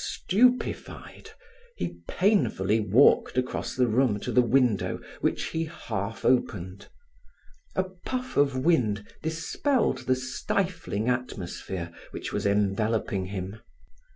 Stupefied, 0.00 1.30
he 1.74 1.96
painfully 2.06 2.78
walked 2.78 3.36
across 3.36 3.74
the 3.74 3.88
room 3.88 4.20
to 4.20 4.30
the 4.30 4.42
window 4.42 5.00
which 5.20 5.46
he 5.46 5.64
half 5.64 6.24
opened. 6.24 6.86
A 7.74 7.82
puff 7.82 8.36
of 8.36 8.56
wind 8.56 9.12
dispelled 9.24 10.06
the 10.06 10.14
stifling 10.14 11.08
atmosphere 11.08 11.90
which 12.12 12.32
was 12.32 12.46
enveloping 12.46 13.24
him. 13.26 13.60